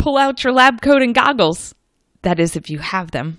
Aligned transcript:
pull 0.00 0.16
out 0.16 0.42
your 0.42 0.52
lab 0.54 0.80
coat 0.80 1.02
and 1.02 1.14
goggles. 1.14 1.74
That 2.22 2.40
is, 2.40 2.56
if 2.56 2.70
you 2.70 2.78
have 2.78 3.10
them. 3.10 3.38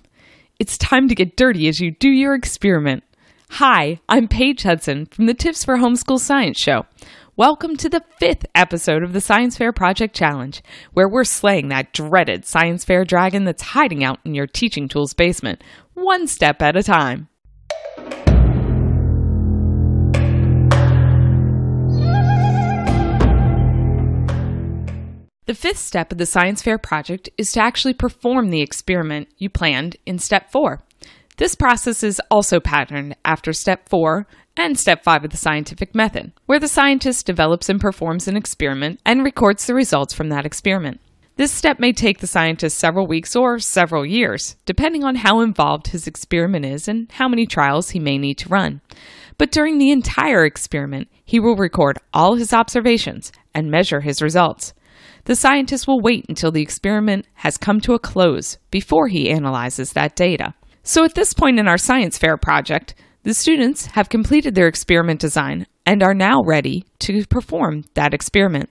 It's 0.60 0.78
time 0.78 1.08
to 1.08 1.14
get 1.16 1.36
dirty 1.36 1.66
as 1.66 1.80
you 1.80 1.90
do 1.90 2.08
your 2.08 2.34
experiment. 2.34 3.02
Hi, 3.50 3.98
I'm 4.08 4.28
Paige 4.28 4.62
Hudson 4.62 5.06
from 5.06 5.26
the 5.26 5.34
Tips 5.34 5.64
for 5.64 5.76
Homeschool 5.76 6.20
Science 6.20 6.60
Show. 6.60 6.86
Welcome 7.36 7.76
to 7.78 7.88
the 7.88 8.04
fifth 8.20 8.46
episode 8.54 9.02
of 9.02 9.12
the 9.12 9.20
Science 9.20 9.56
Fair 9.56 9.72
Project 9.72 10.14
Challenge, 10.14 10.62
where 10.92 11.08
we're 11.08 11.24
slaying 11.24 11.68
that 11.70 11.92
dreaded 11.92 12.44
science 12.44 12.84
fair 12.84 13.04
dragon 13.04 13.42
that's 13.42 13.62
hiding 13.62 14.04
out 14.04 14.20
in 14.24 14.32
your 14.32 14.46
teaching 14.46 14.86
tools 14.86 15.14
basement, 15.14 15.64
one 15.94 16.28
step 16.28 16.62
at 16.62 16.76
a 16.76 16.82
time. 16.84 17.26
The 25.52 25.58
fifth 25.58 25.80
step 25.80 26.10
of 26.10 26.16
the 26.16 26.24
science 26.24 26.62
fair 26.62 26.78
project 26.78 27.28
is 27.36 27.52
to 27.52 27.60
actually 27.60 27.92
perform 27.92 28.48
the 28.48 28.62
experiment 28.62 29.28
you 29.36 29.50
planned 29.50 29.98
in 30.06 30.18
step 30.18 30.50
four. 30.50 30.80
This 31.36 31.54
process 31.54 32.02
is 32.02 32.22
also 32.30 32.58
patterned 32.58 33.16
after 33.22 33.52
step 33.52 33.86
four 33.86 34.26
and 34.56 34.78
step 34.78 35.04
five 35.04 35.24
of 35.24 35.30
the 35.30 35.36
scientific 35.36 35.94
method, 35.94 36.32
where 36.46 36.58
the 36.58 36.68
scientist 36.68 37.26
develops 37.26 37.68
and 37.68 37.78
performs 37.78 38.26
an 38.26 38.34
experiment 38.34 38.98
and 39.04 39.24
records 39.24 39.66
the 39.66 39.74
results 39.74 40.14
from 40.14 40.30
that 40.30 40.46
experiment. 40.46 41.02
This 41.36 41.52
step 41.52 41.78
may 41.78 41.92
take 41.92 42.20
the 42.20 42.26
scientist 42.26 42.78
several 42.78 43.06
weeks 43.06 43.36
or 43.36 43.58
several 43.58 44.06
years, 44.06 44.56
depending 44.64 45.04
on 45.04 45.16
how 45.16 45.40
involved 45.40 45.88
his 45.88 46.06
experiment 46.06 46.64
is 46.64 46.88
and 46.88 47.12
how 47.12 47.28
many 47.28 47.44
trials 47.44 47.90
he 47.90 47.98
may 47.98 48.16
need 48.16 48.38
to 48.38 48.48
run. 48.48 48.80
But 49.36 49.52
during 49.52 49.76
the 49.76 49.90
entire 49.90 50.46
experiment, 50.46 51.08
he 51.26 51.38
will 51.38 51.56
record 51.56 51.98
all 52.14 52.36
his 52.36 52.54
observations 52.54 53.32
and 53.54 53.70
measure 53.70 54.00
his 54.00 54.22
results. 54.22 54.72
The 55.24 55.36
scientist 55.36 55.86
will 55.86 56.00
wait 56.00 56.26
until 56.28 56.50
the 56.50 56.62
experiment 56.62 57.26
has 57.34 57.56
come 57.56 57.80
to 57.82 57.94
a 57.94 57.98
close 57.98 58.58
before 58.70 59.08
he 59.08 59.30
analyzes 59.30 59.92
that 59.92 60.16
data. 60.16 60.54
So 60.82 61.04
at 61.04 61.14
this 61.14 61.32
point 61.32 61.58
in 61.60 61.68
our 61.68 61.78
science 61.78 62.18
fair 62.18 62.36
project, 62.36 62.94
the 63.22 63.34
students 63.34 63.86
have 63.86 64.08
completed 64.08 64.54
their 64.54 64.66
experiment 64.66 65.20
design 65.20 65.66
and 65.86 66.02
are 66.02 66.14
now 66.14 66.42
ready 66.44 66.84
to 67.00 67.24
perform 67.26 67.84
that 67.94 68.14
experiment. 68.14 68.68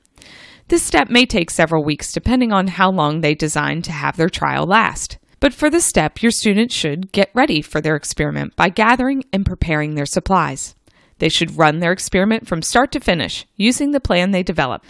This 0.67 0.83
step 0.83 1.09
may 1.09 1.25
take 1.25 1.49
several 1.49 1.83
weeks 1.83 2.11
depending 2.11 2.51
on 2.51 2.67
how 2.67 2.91
long 2.91 3.21
they 3.21 3.33
design 3.33 3.81
to 3.83 3.91
have 3.91 4.17
their 4.17 4.29
trial 4.29 4.65
last. 4.65 5.17
But 5.39 5.53
for 5.53 5.69
this 5.69 5.85
step, 5.85 6.21
your 6.21 6.31
students 6.31 6.75
should 6.75 7.11
get 7.11 7.31
ready 7.33 7.61
for 7.61 7.81
their 7.81 7.95
experiment 7.95 8.55
by 8.55 8.69
gathering 8.69 9.23
and 9.33 9.45
preparing 9.45 9.95
their 9.95 10.05
supplies. 10.05 10.75
They 11.19 11.29
should 11.29 11.57
run 11.57 11.79
their 11.79 11.91
experiment 11.91 12.47
from 12.47 12.61
start 12.61 12.91
to 12.91 12.99
finish 12.99 13.45
using 13.55 13.91
the 13.91 13.99
plan 13.99 14.31
they 14.31 14.43
develop 14.43 14.83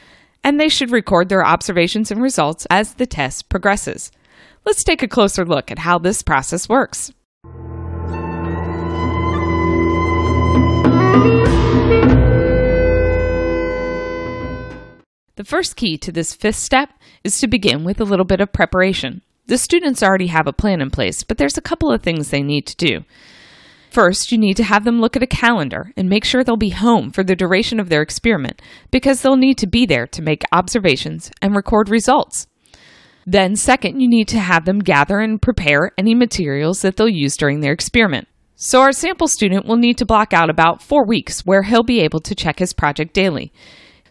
and 0.44 0.60
they 0.60 0.70
should 0.70 0.92
record 0.92 1.30
their 1.30 1.46
observations 1.46 2.12
and 2.12 2.22
results 2.22 2.66
as 2.70 2.96
the 2.96 3.06
test 3.06 3.50
progresses. 3.50 4.12
Let's 4.66 4.84
take 4.84 5.02
a 5.02 5.08
closer 5.08 5.46
look 5.46 5.72
at 5.72 5.80
how 5.80 5.98
this 5.98 6.22
process 6.22 6.70
works. 6.70 7.12
The 15.36 15.46
first 15.46 15.76
key 15.76 15.98
to 15.98 16.12
this 16.12 16.36
fifth 16.36 16.58
step 16.58 16.90
is 17.24 17.40
to 17.40 17.48
begin 17.48 17.84
with 17.84 18.00
a 18.00 18.04
little 18.04 18.26
bit 18.26 18.42
of 18.42 18.54
preparation. 18.54 19.24
The 19.48 19.58
students 19.58 20.04
already 20.04 20.28
have 20.28 20.46
a 20.46 20.54
plan 20.54 20.82
in 20.82 20.92
place, 20.92 21.24
but 21.24 21.40
there's 21.40 21.58
a 21.58 21.62
couple 21.62 21.92
of 21.92 22.04
things 22.04 22.30
they 22.30 22.44
need 22.44 22.68
to 22.68 22.76
do. 22.76 23.04
First, 23.92 24.32
you 24.32 24.38
need 24.38 24.56
to 24.56 24.64
have 24.64 24.86
them 24.86 25.02
look 25.02 25.18
at 25.18 25.24
a 25.24 25.28
calendar 25.28 25.92
and 25.98 26.08
make 26.08 26.24
sure 26.24 26.46
they'll 26.46 26.56
be 26.56 26.70
home 26.70 27.12
for 27.12 27.26
the 27.26 27.36
duration 27.36 27.78
of 27.78 27.90
their 27.90 28.02
experiment 28.02 28.62
because 28.90 29.22
they'll 29.22 29.36
need 29.36 29.58
to 29.58 29.68
be 29.68 29.86
there 29.86 30.08
to 30.08 30.22
make 30.22 30.46
observations 30.54 31.30
and 31.42 31.54
record 31.54 31.90
results. 31.90 32.48
Then, 33.26 33.58
second, 33.58 34.00
you 34.00 34.08
need 34.08 34.30
to 34.30 34.40
have 34.40 34.64
them 34.64 34.80
gather 34.80 35.20
and 35.20 35.42
prepare 35.42 35.92
any 35.98 36.16
materials 36.16 36.82
that 36.82 36.96
they'll 36.96 37.10
use 37.10 37.36
during 37.36 37.60
their 37.60 37.74
experiment. 37.74 38.30
So, 38.56 38.80
our 38.80 38.94
sample 38.94 39.28
student 39.28 39.66
will 39.66 39.76
need 39.76 39.98
to 39.98 40.06
block 40.06 40.32
out 40.32 40.50
about 40.50 40.82
four 40.82 41.06
weeks 41.06 41.42
where 41.42 41.64
he'll 41.64 41.84
be 41.84 42.00
able 42.00 42.22
to 42.22 42.34
check 42.34 42.60
his 42.60 42.72
project 42.72 43.14
daily. 43.14 43.52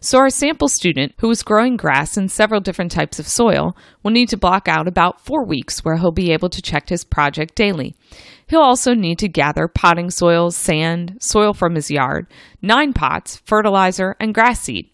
So, 0.03 0.17
our 0.17 0.31
sample 0.31 0.67
student, 0.67 1.13
who 1.19 1.29
is 1.29 1.43
growing 1.43 1.77
grass 1.77 2.17
in 2.17 2.27
several 2.27 2.59
different 2.59 2.91
types 2.91 3.19
of 3.19 3.27
soil, 3.27 3.77
will 4.01 4.09
need 4.09 4.29
to 4.29 4.37
block 4.37 4.67
out 4.67 4.87
about 4.87 5.23
four 5.23 5.45
weeks 5.45 5.85
where 5.85 5.97
he'll 5.97 6.11
be 6.11 6.31
able 6.31 6.49
to 6.49 6.61
check 6.61 6.89
his 6.89 7.03
project 7.03 7.53
daily. 7.53 7.95
He'll 8.47 8.61
also 8.61 8.95
need 8.95 9.19
to 9.19 9.27
gather 9.27 9.67
potting 9.67 10.09
soil, 10.09 10.49
sand, 10.49 11.17
soil 11.21 11.53
from 11.53 11.75
his 11.75 11.91
yard, 11.91 12.25
nine 12.63 12.93
pots, 12.93 13.43
fertilizer, 13.45 14.15
and 14.19 14.33
grass 14.33 14.61
seed. 14.61 14.89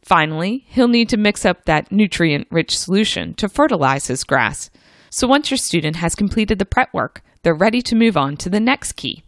Finally, 0.00 0.64
he'll 0.68 0.88
need 0.88 1.10
to 1.10 1.18
mix 1.18 1.44
up 1.44 1.66
that 1.66 1.92
nutrient 1.92 2.46
rich 2.50 2.78
solution 2.78 3.34
to 3.34 3.50
fertilize 3.50 4.06
his 4.06 4.24
grass. 4.24 4.70
So, 5.10 5.28
once 5.28 5.50
your 5.50 5.58
student 5.58 5.96
has 5.96 6.14
completed 6.14 6.58
the 6.58 6.64
prep 6.64 6.94
work, 6.94 7.22
they're 7.42 7.54
ready 7.54 7.82
to 7.82 7.94
move 7.94 8.16
on 8.16 8.38
to 8.38 8.48
the 8.48 8.60
next 8.60 8.94
key. 8.94 9.22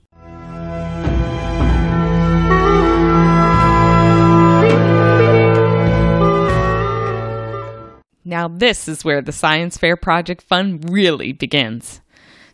Now, 8.28 8.46
this 8.46 8.88
is 8.88 9.06
where 9.06 9.22
the 9.22 9.32
Science 9.32 9.78
Fair 9.78 9.96
Project 9.96 10.42
Fun 10.42 10.82
really 10.82 11.32
begins. 11.32 12.02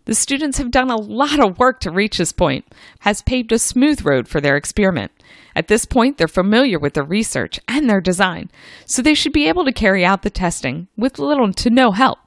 The 0.05 0.15
students 0.15 0.59
have 0.59 0.71
done 0.71 0.89
a 0.89 0.97
lot 0.97 1.41
of 1.41 1.59
work 1.59 1.81
to 1.81 1.91
reach 1.91 2.19
this 2.19 2.31
point, 2.31 2.65
has 3.01 3.23
paved 3.23 3.51
a 3.51 3.59
smooth 3.59 4.05
road 4.05 4.29
for 4.29 4.41
their 4.41 4.57
experiment. 4.57 5.11
At 5.57 5.67
this 5.67 5.85
point, 5.85 6.17
they're 6.17 6.29
familiar 6.29 6.79
with 6.79 6.95
the 6.95 7.03
research 7.03 7.59
and 7.67 7.91
their 7.91 8.01
design, 8.01 8.53
so 8.87 9.03
they 9.03 9.15
should 9.15 9.33
be 9.33 9.49
able 9.49 9.65
to 9.65 9.73
carry 9.73 10.05
out 10.05 10.23
the 10.23 10.31
testing 10.31 10.87
with 10.97 11.19
little 11.19 11.53
to 11.53 11.71
no 11.71 11.91
help. 11.91 12.21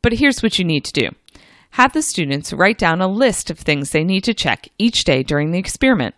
But 0.00 0.14
here's 0.14 0.42
what 0.42 0.58
you 0.58 0.64
need 0.64 0.86
to 0.86 0.92
do 0.94 1.10
have 1.72 1.92
the 1.92 2.00
students 2.00 2.54
write 2.54 2.78
down 2.78 3.02
a 3.02 3.08
list 3.08 3.50
of 3.50 3.58
things 3.58 3.90
they 3.90 4.04
need 4.04 4.24
to 4.24 4.32
check 4.32 4.70
each 4.78 5.04
day 5.04 5.22
during 5.22 5.50
the 5.50 5.58
experiment. 5.58 6.14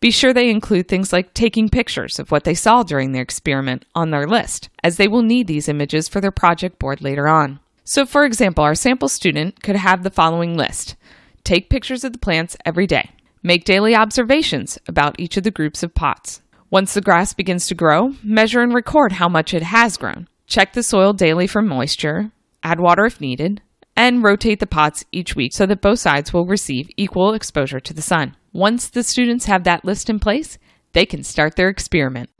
Be 0.00 0.10
sure 0.10 0.32
they 0.32 0.50
include 0.50 0.88
things 0.88 1.12
like 1.12 1.32
taking 1.32 1.68
pictures 1.68 2.18
of 2.18 2.30
what 2.30 2.44
they 2.44 2.54
saw 2.54 2.82
during 2.82 3.12
their 3.12 3.22
experiment 3.22 3.84
on 3.94 4.10
their 4.10 4.26
list, 4.26 4.68
as 4.82 4.96
they 4.96 5.08
will 5.08 5.22
need 5.22 5.46
these 5.46 5.68
images 5.68 6.08
for 6.08 6.20
their 6.20 6.30
project 6.30 6.78
board 6.78 7.00
later 7.00 7.26
on. 7.26 7.60
So, 7.84 8.04
for 8.04 8.24
example, 8.24 8.64
our 8.64 8.74
sample 8.74 9.08
student 9.08 9.62
could 9.62 9.76
have 9.76 10.02
the 10.02 10.10
following 10.10 10.56
list 10.56 10.96
Take 11.44 11.70
pictures 11.70 12.02
of 12.02 12.12
the 12.12 12.18
plants 12.18 12.56
every 12.64 12.86
day. 12.86 13.10
Make 13.42 13.64
daily 13.64 13.94
observations 13.94 14.78
about 14.88 15.20
each 15.20 15.36
of 15.36 15.44
the 15.44 15.52
groups 15.52 15.84
of 15.84 15.94
pots. 15.94 16.42
Once 16.68 16.94
the 16.94 17.00
grass 17.00 17.32
begins 17.32 17.68
to 17.68 17.76
grow, 17.76 18.14
measure 18.24 18.60
and 18.60 18.74
record 18.74 19.12
how 19.12 19.28
much 19.28 19.54
it 19.54 19.62
has 19.62 19.96
grown. 19.96 20.26
Check 20.48 20.72
the 20.72 20.82
soil 20.82 21.12
daily 21.12 21.46
for 21.46 21.62
moisture, 21.62 22.32
add 22.64 22.80
water 22.80 23.06
if 23.06 23.20
needed, 23.20 23.62
and 23.96 24.22
rotate 24.22 24.60
the 24.60 24.66
pots 24.66 25.04
each 25.10 25.34
week 25.34 25.52
so 25.52 25.66
that 25.66 25.80
both 25.80 25.98
sides 25.98 26.32
will 26.32 26.46
receive 26.46 26.90
equal 26.96 27.32
exposure 27.32 27.80
to 27.80 27.94
the 27.94 28.02
sun. 28.02 28.36
Once 28.52 28.88
the 28.88 29.02
students 29.02 29.46
have 29.46 29.64
that 29.64 29.84
list 29.84 30.10
in 30.10 30.18
place, 30.18 30.58
they 30.92 31.06
can 31.06 31.22
start 31.22 31.56
their 31.56 31.68
experiment. 31.68 32.30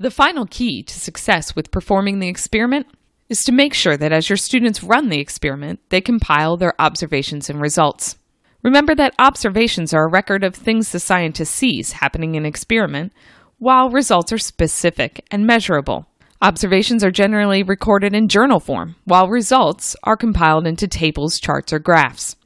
The 0.00 0.12
final 0.12 0.46
key 0.46 0.84
to 0.84 0.94
success 0.94 1.56
with 1.56 1.72
performing 1.72 2.20
the 2.20 2.28
experiment 2.28 2.86
is 3.28 3.44
to 3.44 3.52
make 3.52 3.74
sure 3.74 3.96
that 3.96 4.12
as 4.12 4.28
your 4.28 4.36
students 4.36 4.82
run 4.82 5.08
the 5.08 5.20
experiment, 5.20 5.80
they 5.88 6.00
compile 6.00 6.56
their 6.56 6.80
observations 6.80 7.50
and 7.50 7.60
results. 7.60 8.16
Remember 8.62 8.94
that 8.94 9.14
observations 9.18 9.92
are 9.92 10.06
a 10.06 10.10
record 10.10 10.44
of 10.44 10.54
things 10.54 10.92
the 10.92 11.00
scientist 11.00 11.54
sees 11.54 11.92
happening 11.92 12.36
in 12.36 12.46
experiment, 12.46 13.12
while 13.58 13.90
results 13.90 14.32
are 14.32 14.38
specific 14.38 15.24
and 15.30 15.46
measurable. 15.46 16.06
Observations 16.40 17.02
are 17.02 17.10
generally 17.10 17.64
recorded 17.64 18.14
in 18.14 18.28
journal 18.28 18.60
form, 18.60 18.94
while 19.04 19.28
results 19.28 19.96
are 20.04 20.16
compiled 20.16 20.66
into 20.66 20.86
tables, 20.86 21.40
charts, 21.40 21.72
or 21.72 21.80
graphs. 21.80 22.36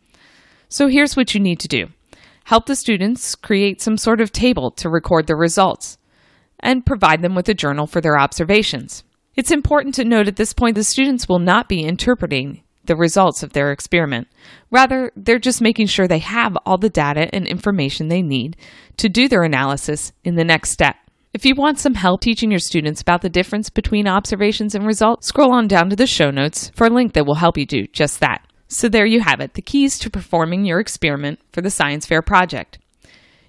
So 0.68 0.88
here's 0.88 1.14
what 1.14 1.34
you 1.34 1.40
need 1.40 1.60
to 1.60 1.68
do 1.68 1.86
help 2.44 2.66
the 2.66 2.74
students 2.74 3.34
create 3.34 3.80
some 3.80 3.96
sort 3.96 4.20
of 4.20 4.32
table 4.32 4.70
to 4.72 4.88
record 4.88 5.26
their 5.26 5.36
results, 5.36 5.98
and 6.58 6.86
provide 6.86 7.22
them 7.22 7.34
with 7.34 7.48
a 7.48 7.54
journal 7.54 7.86
for 7.86 8.00
their 8.00 8.18
observations. 8.18 9.04
It's 9.36 9.50
important 9.50 9.94
to 9.96 10.04
note 10.04 10.28
at 10.28 10.36
this 10.36 10.52
point 10.52 10.74
the 10.74 10.84
students 10.84 11.28
will 11.28 11.38
not 11.38 11.68
be 11.68 11.82
interpreting 11.82 12.62
the 12.84 12.96
results 12.96 13.42
of 13.42 13.52
their 13.52 13.70
experiment. 13.72 14.28
Rather, 14.70 15.12
they're 15.16 15.38
just 15.38 15.60
making 15.60 15.86
sure 15.86 16.08
they 16.08 16.18
have 16.18 16.56
all 16.66 16.78
the 16.78 16.88
data 16.88 17.28
and 17.32 17.46
information 17.46 18.08
they 18.08 18.22
need 18.22 18.56
to 18.96 19.08
do 19.08 19.28
their 19.28 19.42
analysis 19.42 20.12
in 20.24 20.34
the 20.36 20.44
next 20.44 20.70
step. 20.70 20.96
If 21.34 21.46
you 21.46 21.54
want 21.54 21.78
some 21.78 21.94
help 21.94 22.20
teaching 22.20 22.50
your 22.50 22.60
students 22.60 23.00
about 23.00 23.22
the 23.22 23.30
difference 23.30 23.70
between 23.70 24.06
observations 24.06 24.74
and 24.74 24.86
results, 24.86 25.28
scroll 25.28 25.52
on 25.52 25.66
down 25.66 25.88
to 25.88 25.96
the 25.96 26.06
show 26.06 26.30
notes 26.30 26.70
for 26.74 26.86
a 26.86 26.90
link 26.90 27.14
that 27.14 27.24
will 27.24 27.36
help 27.36 27.56
you 27.56 27.64
do 27.64 27.86
just 27.86 28.20
that. 28.20 28.46
So 28.68 28.88
there 28.88 29.06
you 29.06 29.20
have 29.20 29.40
it, 29.40 29.54
the 29.54 29.62
keys 29.62 29.98
to 30.00 30.10
performing 30.10 30.64
your 30.64 30.78
experiment 30.78 31.40
for 31.52 31.62
the 31.62 31.70
science 31.70 32.04
fair 32.04 32.20
project. 32.20 32.78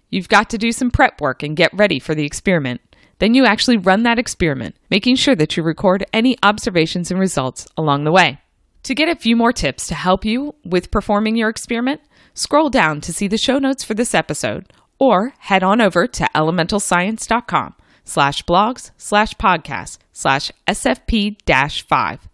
You've 0.09 0.29
got 0.29 0.49
to 0.51 0.57
do 0.57 0.71
some 0.71 0.91
prep 0.91 1.19
work 1.19 1.43
and 1.43 1.57
get 1.57 1.73
ready 1.73 1.99
for 1.99 2.13
the 2.13 2.25
experiment. 2.25 2.81
Then 3.19 3.33
you 3.33 3.45
actually 3.45 3.77
run 3.77 4.03
that 4.03 4.19
experiment, 4.19 4.75
making 4.89 5.15
sure 5.15 5.35
that 5.35 5.57
you 5.57 5.63
record 5.63 6.05
any 6.13 6.37
observations 6.43 7.09
and 7.09 7.19
results 7.19 7.67
along 7.77 8.03
the 8.03 8.11
way. 8.11 8.39
To 8.83 8.95
get 8.95 9.07
a 9.07 9.15
few 9.15 9.37
more 9.37 9.53
tips 9.53 9.87
to 9.87 9.95
help 9.95 10.25
you 10.25 10.55
with 10.65 10.91
performing 10.91 11.37
your 11.37 11.49
experiment, 11.49 12.01
scroll 12.33 12.69
down 12.69 12.99
to 13.01 13.13
see 13.13 13.27
the 13.27 13.37
show 13.37 13.57
notes 13.57 13.83
for 13.83 13.93
this 13.93 14.13
episode 14.13 14.73
or 14.99 15.33
head 15.39 15.63
on 15.63 15.79
over 15.79 16.05
to 16.05 16.27
elementalscience.com 16.35 17.75
slash 18.03 18.43
blogs 18.43 18.91
slash 18.97 19.33
podcast 19.35 19.99
slash 20.11 20.51
SFP 20.67 21.37
5. 21.81 22.29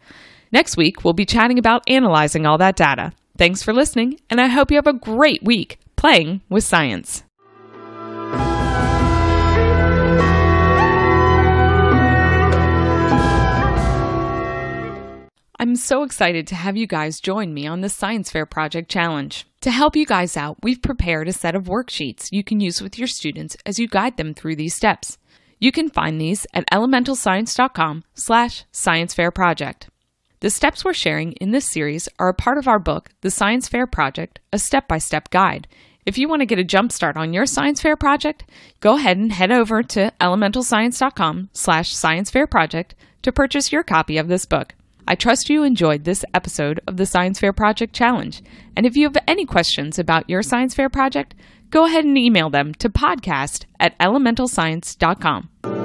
Next 0.52 0.76
week, 0.76 1.04
we'll 1.04 1.14
be 1.14 1.26
chatting 1.26 1.60
about 1.60 1.88
analyzing 1.88 2.48
all 2.48 2.58
that 2.58 2.76
data. 2.76 3.14
Thanks 3.38 3.62
for 3.62 3.72
listening, 3.72 4.20
and 4.30 4.42
I 4.42 4.48
hope 4.48 4.72
you 4.72 4.78
have 4.78 4.88
a 4.88 4.94
great 4.94 5.44
week 5.44 5.80
playing 5.96 6.42
with 6.50 6.64
science. 6.64 7.24
I'm 15.62 15.76
so 15.76 16.04
excited 16.04 16.48
to 16.48 16.56
have 16.56 16.78
you 16.78 16.88
guys 16.88 17.20
join 17.20 17.54
me 17.54 17.68
on 17.68 17.82
the 17.82 17.90
Science 17.90 18.32
Fair 18.32 18.46
Project 18.46 18.90
Challenge. 18.90 19.46
To 19.60 19.72
help 19.72 19.94
you 19.98 20.06
guys 20.06 20.38
out, 20.38 20.56
we've 20.64 20.82
prepared 20.82 21.28
a 21.28 21.34
set 21.34 21.54
of 21.54 21.66
worksheets 21.66 22.32
you 22.32 22.46
can 22.46 22.62
use 22.62 22.82
with 22.82 22.98
your 22.98 23.10
students 23.10 23.58
as 23.66 23.78
you 23.78 23.86
guide 23.86 24.16
them 24.16 24.34
through 24.34 24.56
these 24.56 24.74
steps. 24.74 25.18
You 25.60 25.74
can 25.74 25.90
find 25.90 26.20
these 26.20 26.48
at 26.54 26.66
elementalscience.com 26.72 28.06
slash 28.14 28.64
sciencefairproject. 28.72 29.90
The 30.40 30.50
steps 30.50 30.86
we're 30.86 30.94
sharing 30.94 31.34
in 31.34 31.52
this 31.52 31.70
series 31.70 32.08
are 32.20 32.30
a 32.30 32.34
part 32.34 32.58
of 32.58 32.70
our 32.70 32.80
book, 32.80 33.10
The 33.20 33.30
Science 33.30 33.68
Fair 33.68 33.86
Project, 33.86 34.40
a 34.54 34.60
step-by-step 34.60 35.30
guide. 35.30 35.68
If 36.06 36.18
you 36.18 36.30
want 36.30 36.40
to 36.42 36.46
get 36.46 36.60
a 36.60 36.64
jump 36.64 36.94
start 36.94 37.18
on 37.18 37.34
your 37.34 37.46
science 37.46 37.82
fair 37.82 37.98
project, 37.98 38.46
go 38.80 38.96
ahead 38.96 39.18
and 39.18 39.34
head 39.34 39.52
over 39.52 39.84
to 39.84 40.14
elementalscience.com 40.22 41.50
slash 41.52 41.94
sciencefairproject 41.94 42.92
to 43.24 43.32
purchase 43.34 43.74
your 43.74 43.84
copy 43.84 44.18
of 44.18 44.30
this 44.30 44.46
book. 44.46 44.74
I 45.10 45.16
trust 45.16 45.50
you 45.50 45.64
enjoyed 45.64 46.04
this 46.04 46.24
episode 46.36 46.80
of 46.86 46.98
the 46.98 47.06
Science 47.08 47.40
Fair 47.40 47.52
Project 47.52 47.96
Challenge. 47.96 48.44
And 48.78 48.86
if 48.86 48.96
you 48.96 49.08
have 49.08 49.18
any 49.28 49.44
questions 49.44 49.98
about 49.98 50.30
your 50.30 50.44
science 50.44 50.76
fair 50.76 50.88
project, 50.88 51.34
go 51.72 51.86
ahead 51.88 52.06
and 52.06 52.16
email 52.16 52.52
them 52.52 52.76
to 52.76 52.92
podcast 52.92 53.66
at 53.80 53.98
elementalscience.com. 53.98 55.79